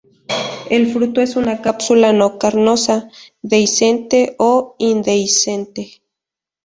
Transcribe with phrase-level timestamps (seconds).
[0.71, 3.07] El fruto es una cápsula no carnosa,
[3.43, 6.01] dehiscente o indehiscente.